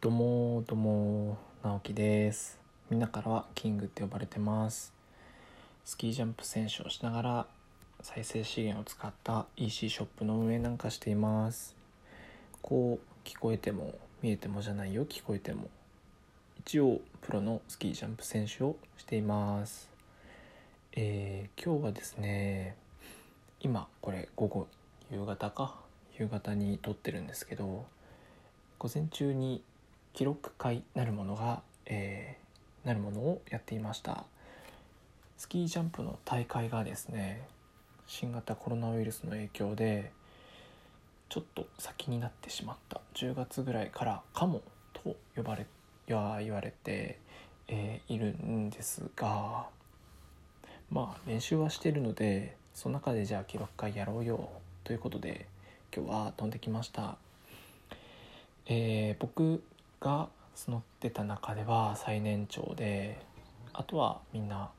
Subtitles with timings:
[0.00, 2.56] どうもどうも直樹です。
[2.88, 4.92] みんなからはキングって呼ばれてます。
[5.84, 7.46] スキージャンプ選手をしながら
[8.00, 11.74] 再生資源を使った EC ショップの運営なんかしています。
[12.62, 15.68] こう聞こえても見えてもじゃないよ聞こえても。
[16.60, 19.90] 一応プロのスキージャンプ選手をしています。
[20.92, 22.76] えー、今日はですね
[23.58, 24.68] 今これ午後
[25.10, 25.74] 夕方か？
[26.16, 27.84] 夕方に撮ってるんですけど
[28.78, 29.60] 午前中に
[30.18, 34.24] 記録会なるものが、えー、なるものをやっていました。
[35.36, 37.46] スキージャンプの大会がですね
[38.08, 40.10] 新型コロナウイルスの影響で
[41.28, 43.00] ちょっと先になってしまった。
[43.14, 44.60] 10月ぐらいからかも
[44.92, 45.66] と呼ばれ
[46.08, 47.20] や言われて、
[47.68, 49.68] えー、いるんですが
[50.90, 54.48] まあ練習はしてるのでその中でじゃあ記録会やろうよ
[54.82, 55.46] ということで
[55.94, 57.18] 今日は飛んできました、
[58.66, 59.62] えー、僕
[60.00, 63.20] が募ってた中では最年長で
[63.72, 64.70] あとはみんな、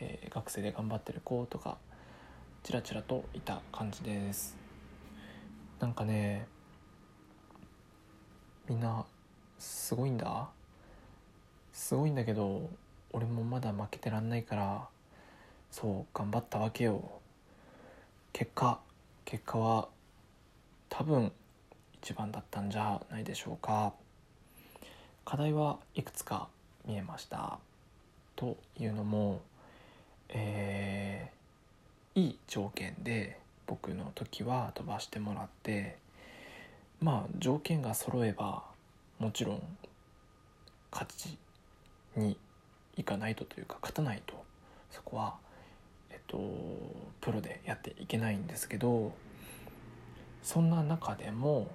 [0.00, 1.78] えー、学生で頑張ってる子とか
[2.62, 4.56] ちらちらといた感じです。
[5.80, 6.46] なんかね
[8.68, 9.04] みんな
[9.58, 10.48] すごいんだ。
[11.72, 12.68] すごいんだけど
[13.12, 14.88] 俺もまだ負けてらんないから
[15.70, 17.20] そう頑張ったわけよ。
[18.32, 18.80] 結果
[19.24, 19.88] 結果は
[20.88, 21.32] 多分
[22.02, 23.94] 一番だったんじゃないでしょうか。
[25.28, 26.48] 課題はいくつか
[26.86, 27.58] 見えました。
[28.34, 29.42] というのも、
[30.30, 35.98] えー、いい条件で僕の時は飛ばしてもらって
[37.02, 38.62] まあ条件が揃えば
[39.18, 39.62] もちろん
[40.90, 41.36] 勝ち
[42.16, 42.38] に
[42.96, 44.32] いかないとというか勝たないと
[44.90, 45.34] そこは
[46.10, 46.40] えっと
[47.20, 49.12] プロでやっていけないんですけど
[50.42, 51.70] そんな中でも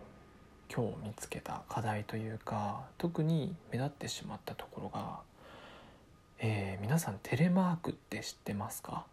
[0.75, 5.19] 今日見つけた課題というか特に目立ってしまったところが、
[6.39, 9.05] えー、皆さんテレマークって知ってますか？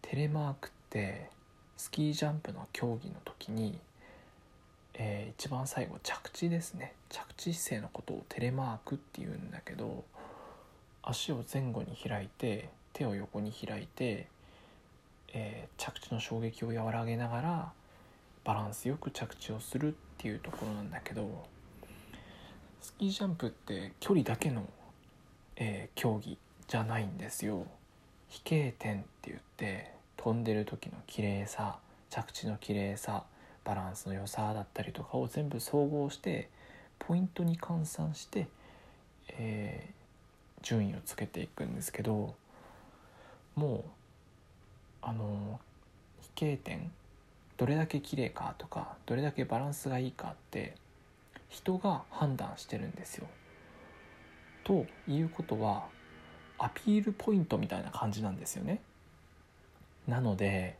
[0.00, 1.28] テレマークって
[1.76, 3.80] スキージャンプの競技の時に、
[4.94, 6.94] えー、一番最後着地ですね。
[7.08, 10.04] 着地姿勢のことをテレマークっていうんだけど
[11.02, 14.28] 足を前後に開いて手を横に開いて、
[15.32, 17.72] えー、着地の衝撃を和らげながら
[18.44, 21.46] バランスよく着地をするっていうところなんだけど
[22.80, 24.68] スキージャンプって距離だけの、
[25.56, 26.36] えー、競技
[26.66, 27.66] じゃないんですよ。
[28.28, 31.78] 飛型点って言って飛んでる時の綺麗さ
[32.10, 33.24] 着地の綺麗さ
[33.64, 36.48] バランスの良さだったりとかを全部総合して
[36.98, 38.48] ポイントに換算して、
[39.30, 42.34] えー、順位をつけていくんですけど
[43.54, 43.82] もう
[45.02, 45.60] あの
[46.36, 46.90] 飛型点
[47.58, 50.74] どれだけ綺麗かとかどれだけバランスがいいかって
[51.48, 53.26] 人が判断してるんですよ。
[54.64, 55.88] ということは
[56.58, 58.80] アピールポイントみたいな感じなんですよね。
[60.06, 60.78] なので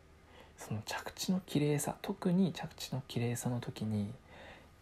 [0.56, 4.12] その着地の綺麗さ特に着地の綺麗さの時に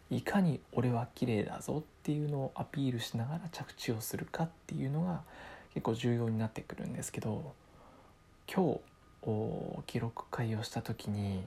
[0.09, 5.21] いかに俺は綺麗だぞっていうのをアピールしながら着地をするかっていうのが
[5.73, 7.53] 結構重要になってくるんですけど
[8.51, 8.79] 今
[9.21, 11.43] 日記録会をした時に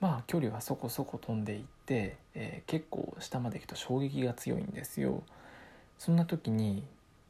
[0.00, 5.22] まあ距離はそこそこ飛んでいって、えー、結構下まで行くと衝撃が強いんですよ。
[5.98, 6.84] そんな時に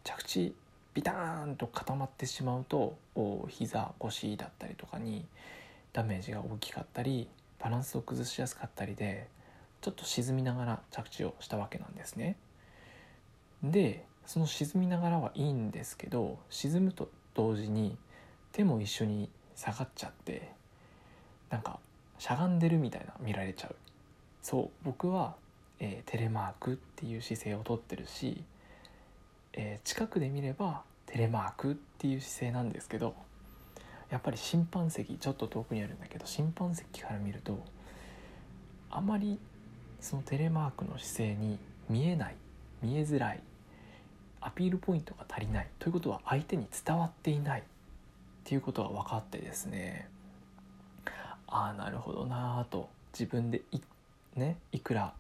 [0.05, 0.55] 着地
[0.95, 2.97] ビターンと固まってしまうと
[3.49, 5.25] 膝腰だったりとかに
[5.93, 9.29] ダメージが大きかったりバランスを崩しやすかったりで
[9.81, 12.37] ちょっと沈みながら着地をしたわけなんですね。
[13.63, 17.97] でその沈みながらはいいんですけど沈むと同時に
[18.53, 20.53] 手も一緒に下がっちゃって
[21.51, 21.79] なんか
[22.19, 23.77] しゃがんでるみたいな見られちゃう。
[24.43, 25.35] そう僕は、
[25.81, 28.43] えー、テレマークっていう姿勢をとってるし、
[29.53, 33.15] えー、近くで見ればテレマークっていう姿勢なんですけど
[34.11, 37.63] やっぱり審判席ちょっと遠くにあるんだけど審判席から見ると
[38.91, 39.39] あまり
[40.01, 42.37] そのテレマークの姿勢に見えない
[42.83, 43.41] 見えづらい
[44.41, 47.65] アピールポイントが足りないということは相手に伝わっていないっ
[48.45, 50.09] ていうことが分かってですね。
[51.49, 52.89] ああなるほどなと。
[53.13, 53.81] 自分でい,、
[54.37, 55.13] ね、いくら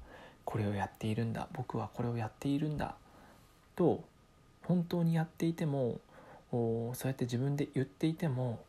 [0.45, 1.49] これをやっているんだ。
[1.53, 2.95] 僕はこれをやっているんだ。
[3.77, 4.03] と
[4.65, 6.01] 本当にやっていても
[6.51, 8.61] そうやって自分で言っていても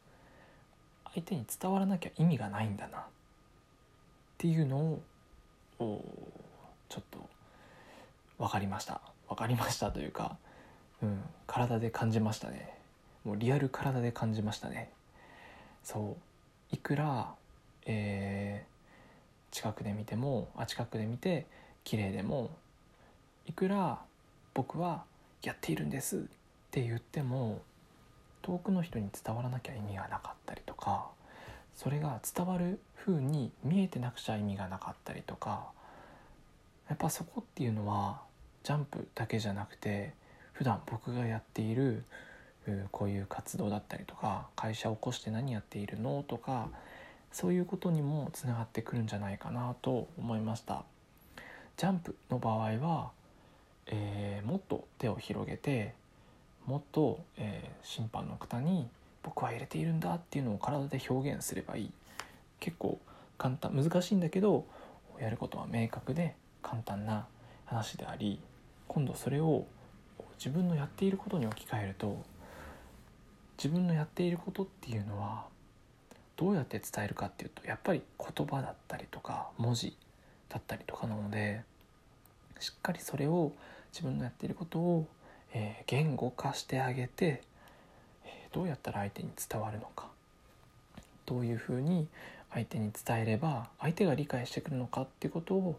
[1.13, 3.01] 相手に伝わらなきゃ意味がないんだなっ
[4.37, 5.01] ていうのを
[5.79, 7.19] ちょっと
[8.37, 9.01] 分かりました。
[9.27, 10.37] 分かりましたというか、
[11.03, 12.73] うん、体で感じましたね。
[13.25, 14.89] もうリアル体で感じましたね。
[15.83, 16.17] そ
[16.71, 17.33] ういくら
[17.91, 21.47] えー、近くで見てもあ近くで見て
[21.83, 22.51] 綺麗でも
[23.47, 23.97] いくら
[24.53, 25.03] 僕は
[25.41, 26.19] やっているんですっ
[26.69, 27.61] て言っても
[28.43, 31.07] 遠くの人に伝わらなきゃ意味がなかったりとか
[31.75, 35.71] それが伝わる風に見えてなくちゃ意味がなかったりとか
[36.89, 38.21] やっぱそこっていうのは
[38.63, 40.13] ジャンプだけじゃなくて
[40.53, 42.03] 普段僕がやっている
[42.91, 46.69] こういう活動だったりとか会社を起こして何やっているのとか
[47.31, 50.83] そういうことにもつながってくるんじゃないかなと思いました。
[51.77, 53.11] ジャンプの場合は、
[53.87, 55.93] えー、もっと手を広げて
[56.65, 58.87] もっと、えー、審判の方に
[59.23, 61.91] 僕は入れているんだっていうのを体で表現すればいい。
[62.59, 62.99] 結構
[63.37, 64.65] 簡単難しいんだけど
[65.19, 67.25] やることは明確で簡単な
[67.65, 68.39] 話であり
[68.87, 69.65] 今度それを
[70.37, 72.23] 自分のやっていることに置き換えると
[73.57, 75.45] 自分のやっていることっていうのは
[76.39, 79.93] どうやって伝えるかっていうとやっぱり言葉だったりとか文字
[80.47, 81.63] だったりとかなので
[82.61, 83.51] しっかりそれを
[83.91, 85.05] 自分のやっていることを、
[85.53, 87.41] えー、言語化してあげて、
[88.25, 90.07] えー、どうやったら相手に伝わるのか
[91.25, 92.07] どういうふうに
[92.53, 95.77] 相手に伝えれば相手が理解してくるのかっていうことを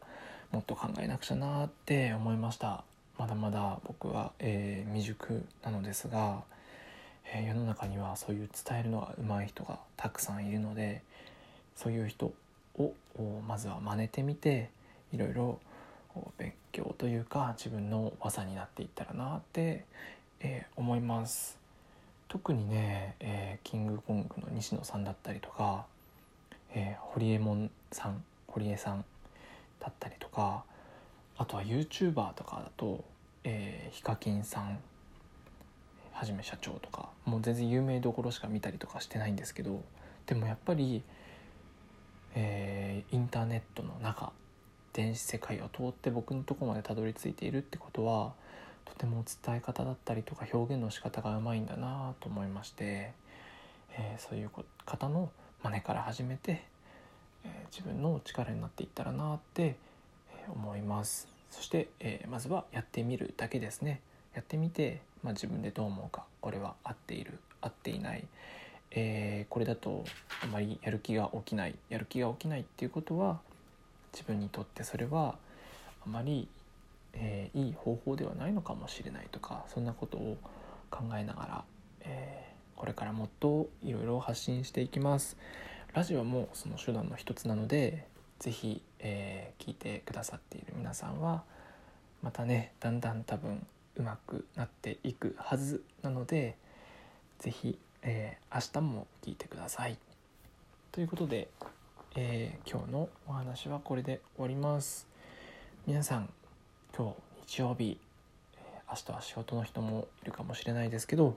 [0.53, 2.85] もっと考えなくちゃなって思いました。
[3.19, 6.43] まだまだ僕は、えー、未熟なのですが、
[7.33, 11.03] え、世の中にはそういう伝えるのが上手い人がたくさんいるので
[11.77, 12.33] そういう人
[12.79, 12.93] を
[13.47, 14.71] まずは真似てみて
[15.13, 15.59] いろいろ
[16.39, 19.85] 勉強というか自分の技になっていったらなって、
[20.41, 21.59] えー、思います。
[22.29, 25.85] 特にね、えー、キングコングの西野さんだったりとか、
[26.73, 29.05] えー、堀江門さん堀江さん
[29.81, 30.63] だったりとか
[31.37, 33.03] あとは YouTuber とかだと、
[33.43, 34.79] えー、ヒカキンさん
[36.21, 39.83] はじめ社長とかもう全然有名どころしか見たりとかしてないんですけど
[40.27, 41.03] でもやっぱり、
[42.35, 44.31] えー、インターネットの中
[44.93, 48.35] 電子世界を通って僕のとこまでたどり着いているってことは
[48.85, 53.15] とても伝え方だったりとか表現の仕方がうまいんだなと思いまして、
[53.97, 54.51] えー、そういう
[54.85, 55.31] 方の
[55.63, 56.63] 真似から始めて、
[57.45, 59.77] えー、自分の力になっていったらなって、
[60.49, 61.29] 思います。
[61.51, 64.01] そして、えまずはやってみるだけですね。
[64.35, 68.25] やってみて、まあ、自分でどう思うかこれは合っている合っていない、
[68.91, 70.05] えこれだと
[70.43, 73.41] あまりやる気が起きないやる気が起きないっていうことは
[74.13, 75.37] 自分にとってそれは
[76.05, 76.49] あまり、
[77.13, 80.39] えー、いい方法ではないのかもしれないとかそんなことを
[80.91, 81.65] 考えながら、
[82.01, 85.37] えー、これからもっといろいろ発信していきます。
[85.93, 88.07] ラジオもその手段の一つなので
[88.39, 91.43] 是非、えー、聞いてくださっている皆さんは
[92.23, 96.57] またねだんだん多分うまくなっていくはずなので
[97.39, 99.99] 是非、えー、明日も聞いてください。
[100.93, 101.49] ということで
[102.17, 105.07] えー、今日のお話はこれで終わります。
[105.87, 106.29] 皆さん
[106.97, 107.15] 今
[107.47, 107.99] 日日曜日、
[108.89, 111.37] 明日は仕事の人もいるかもしれないですけど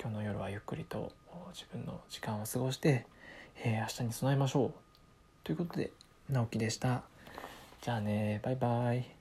[0.00, 1.10] 今日の夜はゆっくりと
[1.52, 3.04] 自分の時間を過ごして、
[3.64, 4.72] えー、明日に備えましょう。
[5.42, 5.90] ということで
[6.30, 7.02] 直樹でした。
[7.82, 9.15] じゃあねバイバイ。